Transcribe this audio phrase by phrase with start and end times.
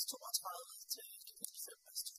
[0.00, 2.14] vers 32 til kapitel 5, vers 2.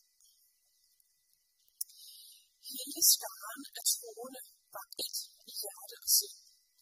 [2.71, 4.41] Hele skaren af troende
[4.75, 5.17] var et
[5.51, 6.37] i hjerte og sind,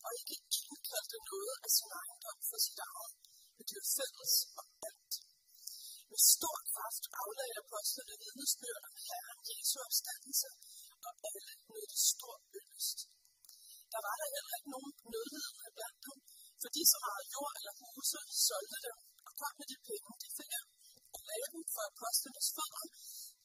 [0.06, 3.16] og ikke indkaldte noget af sin ejendom for sit eget,
[3.56, 5.14] men det var fælles om alt.
[6.09, 10.50] Med stor kraft aflagde apostlene vidnesbyrd om Herren Jesu opstandelse,
[11.07, 12.97] og alle nødte stor yndest.
[13.93, 16.18] Der var der heller ikke nogen nødlidende blandt dem,
[16.61, 18.97] for de, så meget jord eller huse, solgte dem
[19.27, 20.69] og kom med de penge, de fik af
[21.32, 22.85] verden for apostlenes fødder.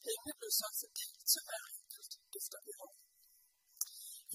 [0.05, 2.93] Pengene blev så fordelt til hver enkelt efter behov.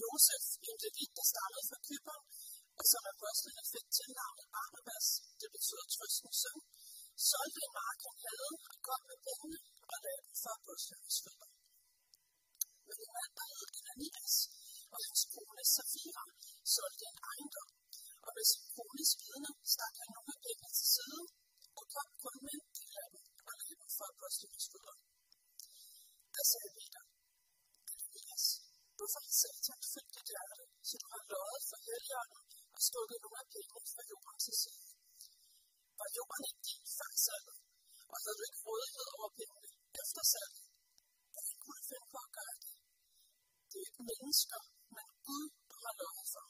[0.01, 2.23] Josef, en levit, der stammede fra Kypern,
[2.79, 5.07] og som apostlene fik til navnet Barnabas,
[5.39, 6.59] det betyder trøstens søn,
[7.29, 9.59] solgte en mark, han havde, og kom med pengene
[9.91, 11.49] og lagde dem for apostlenes fødder.
[12.87, 14.35] Men en mand, der hed Ananias,
[14.93, 16.25] og hans kone Safira,
[16.75, 17.69] solgte en ejendom,
[18.25, 21.21] og med sin kones vidne stak han nogle penge til side,
[21.79, 23.10] og kom kun med en del af
[24.01, 24.95] dem og lagde dem apostlenes fødder.
[26.35, 27.03] Der sagde Peter,
[27.91, 28.45] Ananias,
[28.97, 32.43] hvorfor har Satan fyldt dit hjerte, så du har løjet for helligånden
[32.75, 34.87] og stukket nogle af pengene fra jorden til side?
[35.99, 37.59] Var jorden ikke din før salget,
[38.11, 39.69] og havde du ikke rådighed over pengene
[40.01, 40.65] efter salget?
[41.33, 42.73] Hvordan kunne du finde på at gøre det?
[43.69, 44.61] Det er ikke mennesker,
[44.95, 46.45] men Gud, du har løjet for.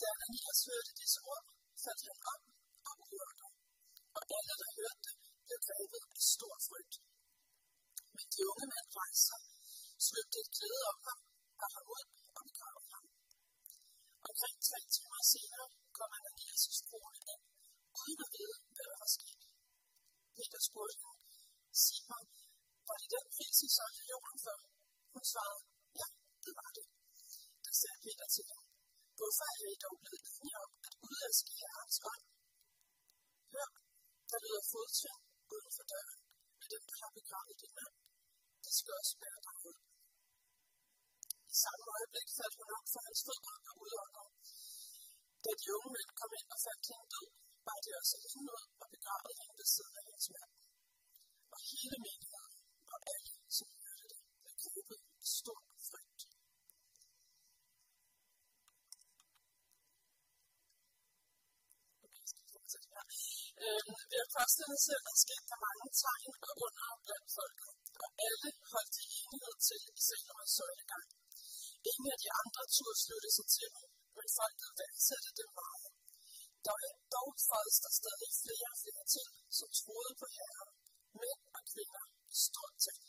[0.00, 1.44] Da Ananias hørte disse ord,
[1.84, 2.40] faldt han om
[2.88, 3.50] og udåndede,
[4.16, 5.21] og alle, der hørte det,
[5.52, 6.94] blev grebet af stor frygt.
[8.16, 9.40] Men de unge mænd rejste sig,
[10.06, 11.20] svøbte et klæde om ham,
[11.62, 13.04] og ham ud og begravede ham.
[14.28, 17.44] Omkring tre timer senere kom Ananias' kone ind,
[18.00, 19.40] uden at vide, hvad der var sket.
[20.36, 21.24] Peter spurgte hende,
[21.84, 22.24] sig mig,
[22.88, 24.58] var det den pris, I solgte jorden for?
[25.12, 25.62] Hun svarede,
[26.00, 26.06] ja,
[26.44, 26.86] det var det.
[27.64, 28.64] Da sagde Peter til ham,
[29.18, 32.24] hvorfor er I dog blevet enige om at udæske Herrens ånd?
[33.52, 33.70] Hør,
[34.30, 35.21] der lyder fodtrin
[35.54, 36.20] uden for døren
[36.62, 37.94] af dem, der har begravet din mand.
[38.64, 39.78] Det skal også bære dig ud.
[41.52, 44.26] I samme øjeblik faldt hun op for hans fødder og udånder.
[45.44, 47.28] Da de unge mænd kom ind og fandt hende død,
[47.66, 50.52] bar de også hende ud og begravede hende ved siden af hendes mand.
[51.54, 52.56] Og hele menigheden
[52.92, 55.60] og alle, som hørte det, blev grebet i stor
[63.62, 63.86] frygt.
[63.86, 63.94] Øhm,
[64.70, 67.72] ved selv, hænder sket der mange tegn og under blandt folket,
[68.04, 71.08] og alle holdt i enighed til i Salomos søjlegang.
[71.90, 73.86] Ingen af de andre turde slutte sig til dem,
[74.16, 75.90] men folket værdsatte dem meget.
[76.64, 79.28] Der var dog folks der stadig flere og flere til,
[79.58, 80.70] som troede på Herren,
[81.22, 83.04] mænd og kvinder i stort tal.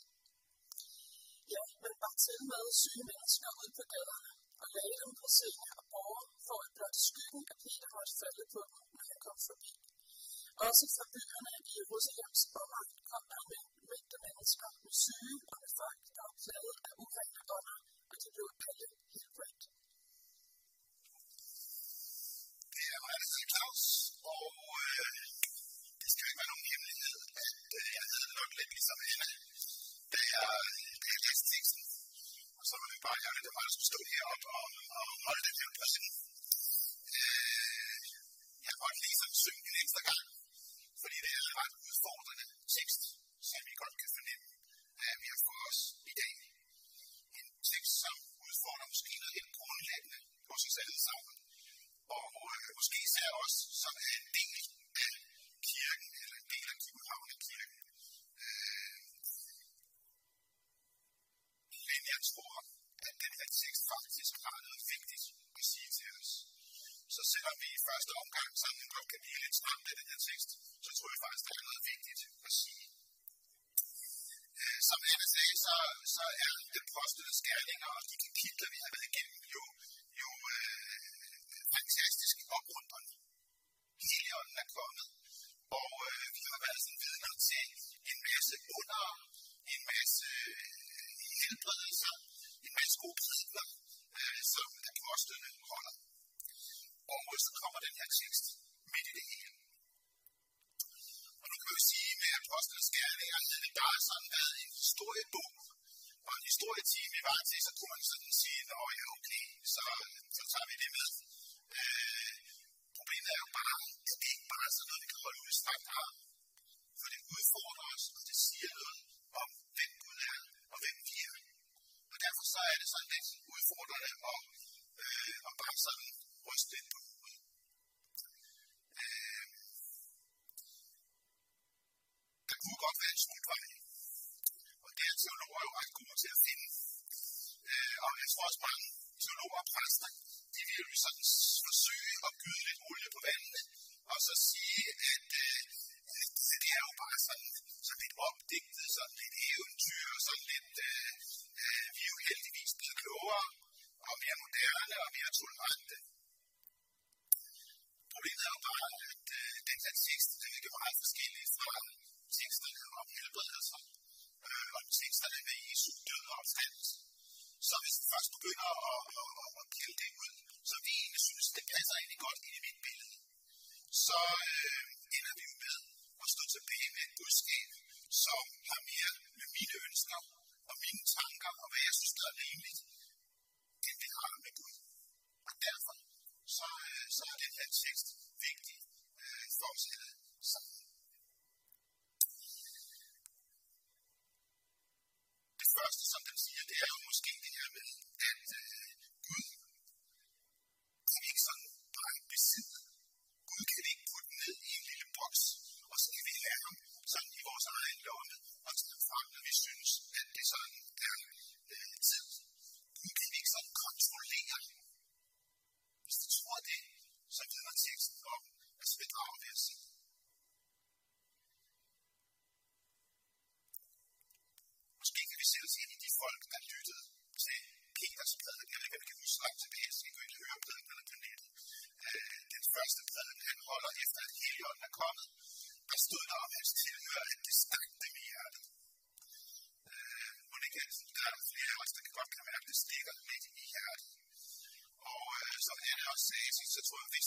[1.54, 4.32] Ja, men var til med syge mennesker ude på gaderne
[4.62, 8.44] og lagde dem på senge og borger, for at blot skyggen af Peter måtte falde
[8.54, 9.72] på dem, når han kom forbi.
[10.62, 16.00] Også forbyggerne af Jerusalems omegn kom der med mængde mennesker med syge og med folk,
[16.16, 17.78] der var plaget af urene ånder,
[18.10, 19.62] og de blev alle helbredt.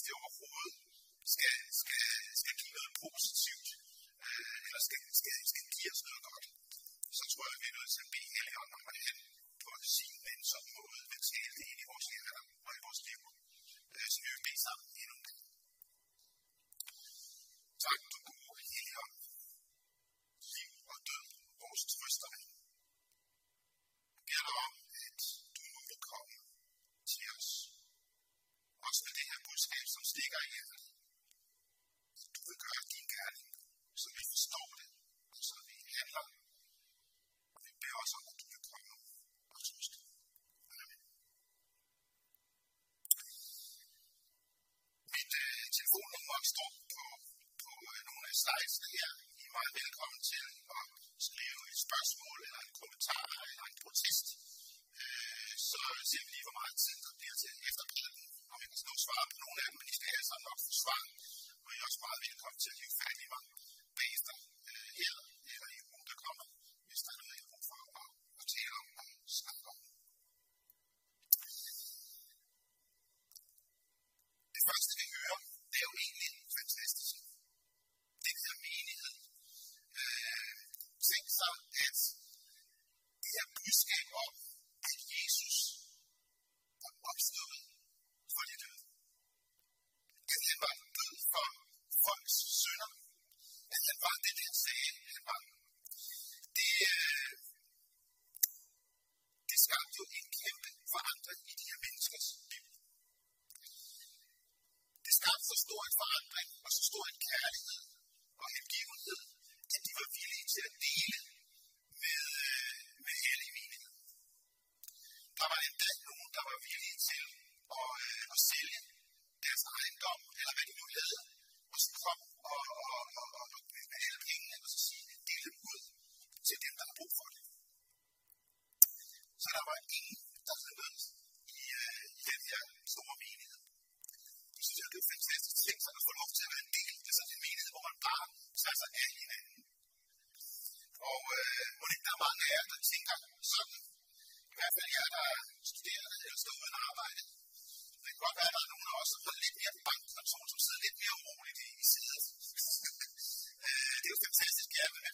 [0.07, 0.86] til overhovedet.
[30.17, 30.96] 以外のやつ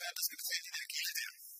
[0.03, 0.27] Fabulous.
[0.27, 0.72] Good to see you.
[0.75, 1.52] Thank you.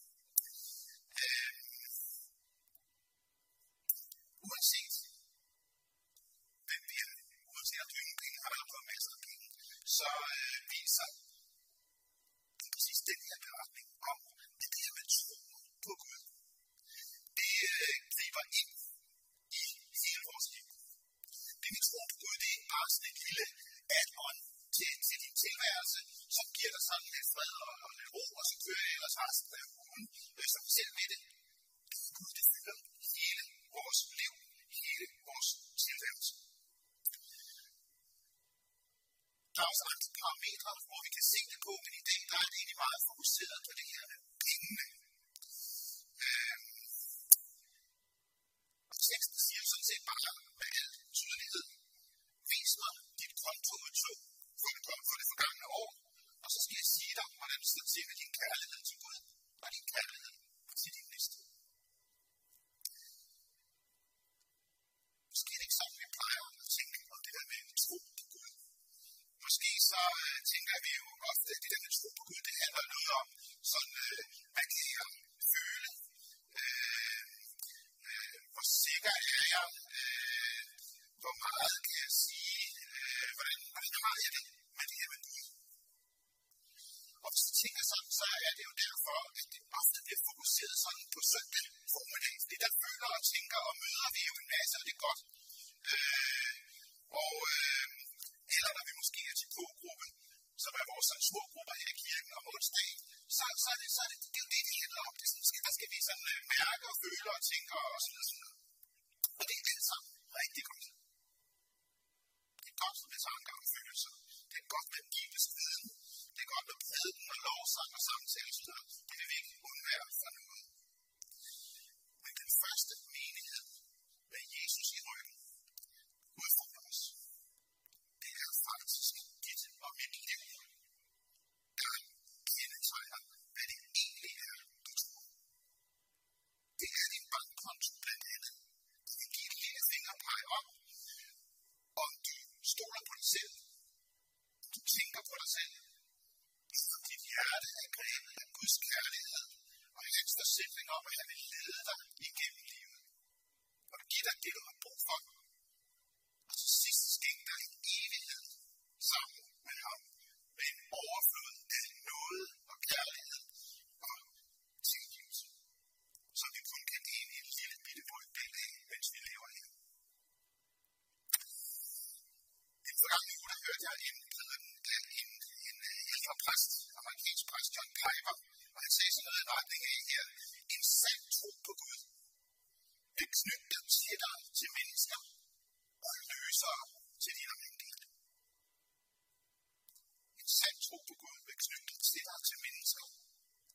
[190.94, 193.08] tro på Gud med knytningsstiller til mennesker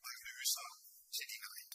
[0.06, 0.74] og løsere
[1.16, 1.68] til din egen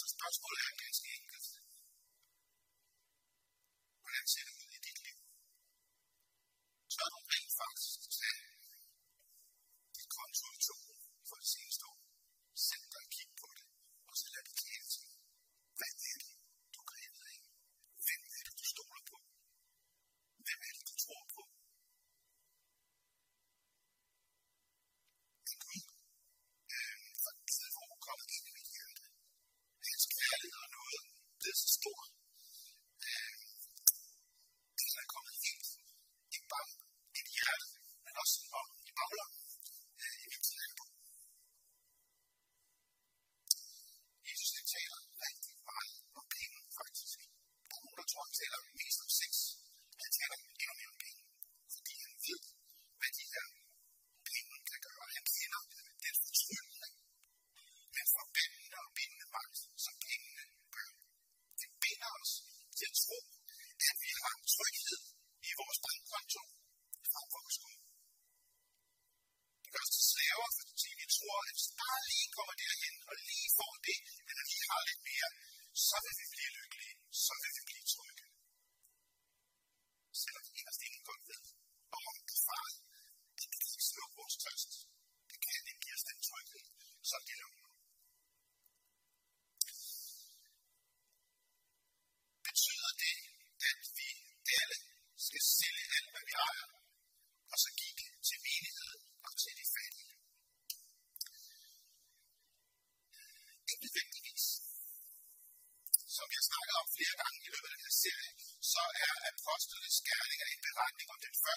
[0.00, 1.46] Så spørgsmålet er ganske enkelt.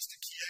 [0.01, 0.40] fantastic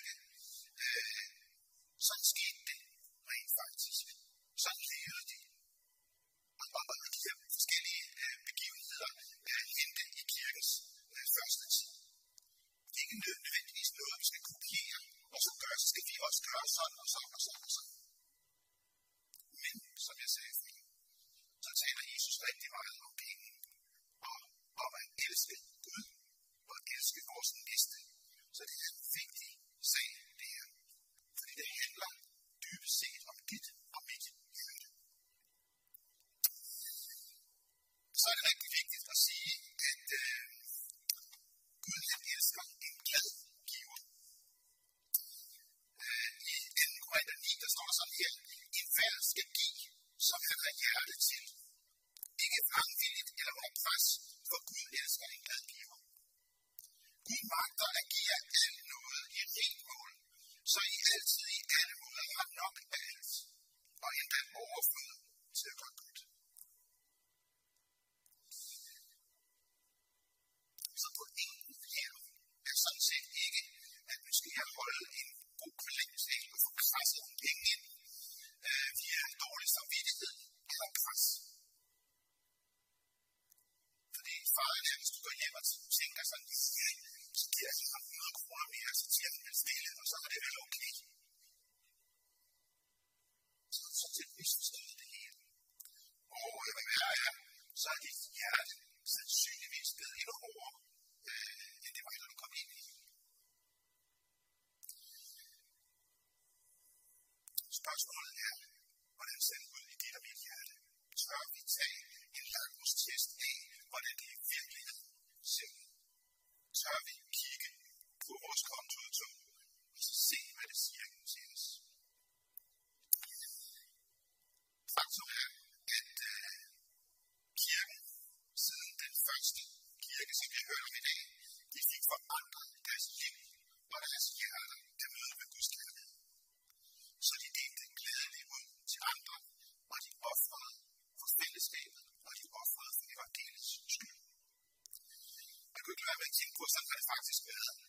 [146.32, 147.81] aqui encostado no Fairfax esperando.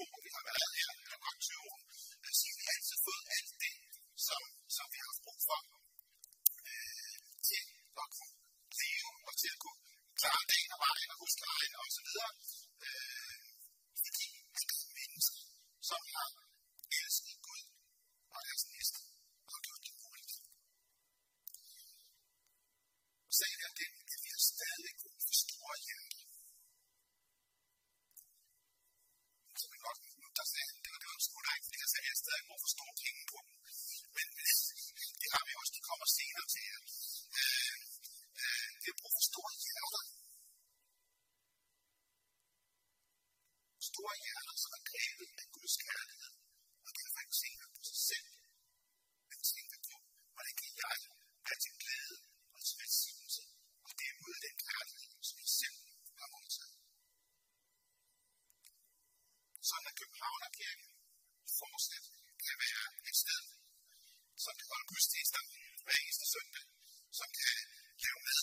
[0.00, 0.33] you
[63.34, 63.44] med,
[64.44, 66.64] som kan holde gudstjeneste sammen hver eneste søndag,
[67.18, 67.52] som kan
[68.04, 68.40] lave med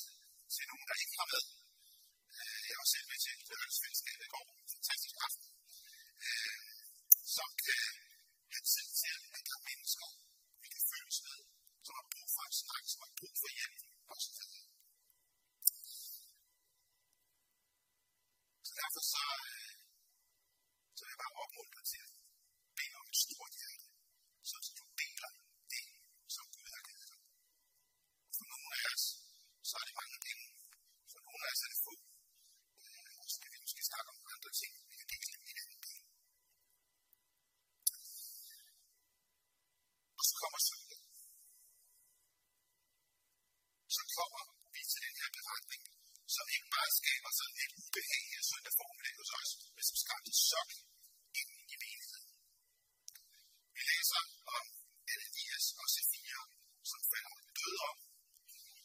[0.54, 1.44] til nogen, der ikke har med.
[2.38, 5.50] Øh, jeg var selv med til Lørdagsfællesskabet i går, fantastisk aften.
[6.26, 6.82] Øh,
[7.38, 7.84] som kan
[8.54, 10.08] have tid til at andre mennesker,
[10.62, 11.40] vi kan føles med,
[11.86, 13.80] som har brug for en snak, som har brug for hjælp
[14.14, 14.40] osv.
[18.68, 19.72] Så derfor så, øh,
[20.96, 22.12] så vil jeg bare opmuntre til at
[22.78, 23.71] bede om et stort hjerte.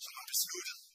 [0.07, 0.86] som han besluttede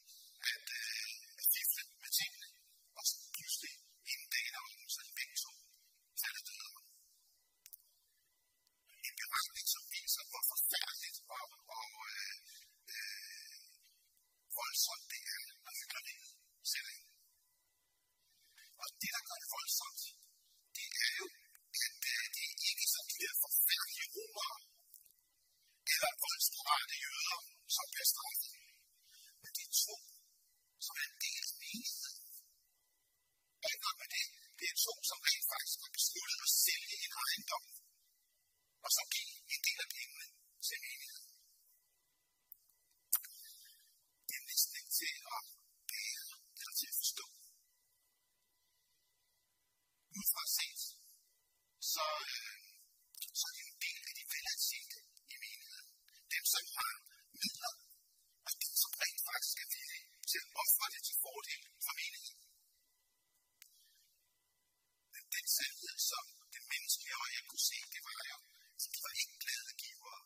[67.68, 68.38] se, det var jo,
[68.82, 70.22] så de var ikke glade givere,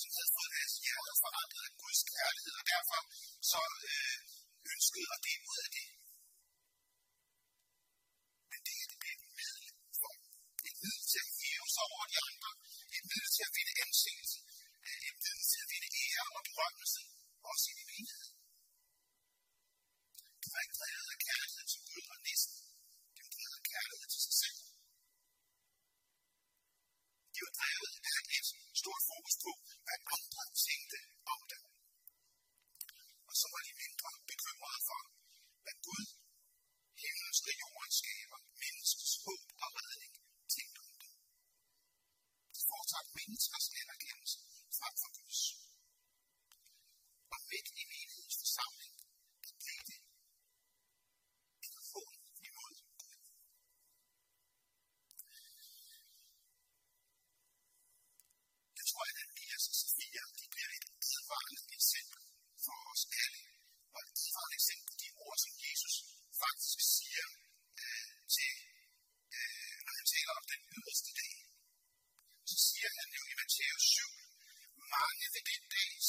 [0.00, 3.00] som havde fået deres hjerter forandret af Guds kærlighed, og derfor
[3.50, 3.60] så
[3.92, 4.16] øh,
[4.72, 5.88] ønskede at dele ud af det.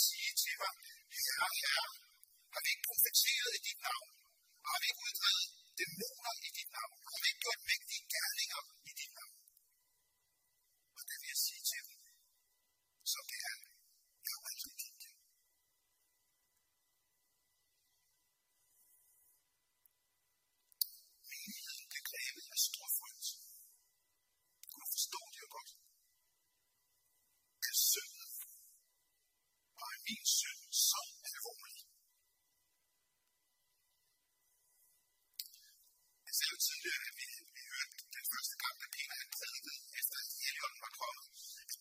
[0.02, 0.76] sige til ham,
[1.18, 1.88] Herre, Herre,
[2.54, 4.10] har vi ikke profeteret i dit navn?
[4.68, 5.48] Har vi ikke uddrevet
[5.80, 6.98] dæmoner i dit navn?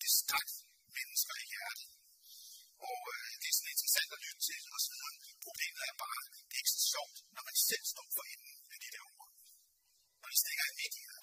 [0.02, 0.48] det stak
[0.96, 1.90] mennesker i hjertet.
[2.90, 5.18] Og øh, det er sådan interessant at lytte til og sådan noget.
[5.46, 8.88] Problemet er bare, det ikke så sjovt, når man selv står for enden af de
[8.94, 9.30] der ord.
[10.22, 11.21] Og det stikker jeg midt i her.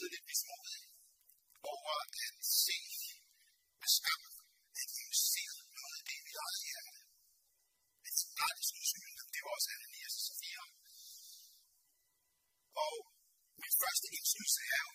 [0.00, 0.82] tidligt ligesom mismodig
[1.72, 2.12] over at
[2.60, 2.78] se
[3.80, 4.22] med skam,
[4.80, 7.00] at vi jo ser noget af det i mit eget hjerte.
[8.02, 10.62] Men snart det skulle syne, det var også Ananias og Sofia.
[12.84, 12.94] Og
[13.62, 14.92] min første indskydelse er jo,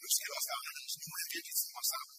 [0.00, 2.16] nu skal det også være anderledes, nu er virkelig til mig sammen.